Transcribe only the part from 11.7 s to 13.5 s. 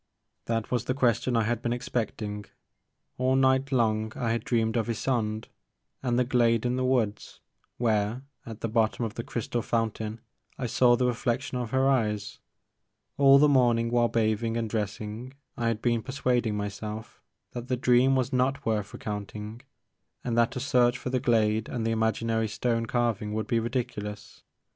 eyes. All the